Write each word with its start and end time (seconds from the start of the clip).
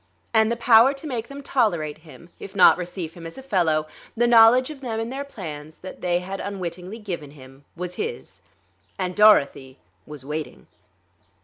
And 0.33 0.51
the 0.51 0.55
power 0.55 0.95
to 0.95 1.05
make 1.05 1.27
them 1.27 1.43
tolerate 1.43 1.99
him, 1.99 2.31
if 2.39 2.55
not 2.55 2.75
receive 2.79 3.13
him 3.13 3.27
as 3.27 3.37
a 3.37 3.43
fellow, 3.43 3.85
the 4.17 4.25
knowledge 4.25 4.71
of 4.71 4.81
them 4.81 4.99
and 4.99 5.13
their 5.13 5.23
plans 5.23 5.77
that 5.77 6.01
they 6.01 6.21
had 6.21 6.39
unwittingly 6.39 6.97
given 6.97 7.29
him, 7.29 7.65
was 7.75 7.97
his. 8.01 8.41
And 8.97 9.15
Dorothy, 9.15 9.77
was 10.07 10.25
waiting.... 10.25 10.65